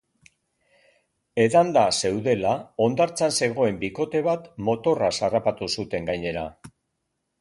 Edanda 1.43 1.83
zeudela, 1.99 2.53
hondartzan 2.85 3.35
zegoen 3.43 3.77
bikote 3.83 4.23
bat 4.29 4.49
motorraz 4.71 5.15
harrapatu 5.29 5.71
zuten 5.81 6.11
gainera. 6.13 6.49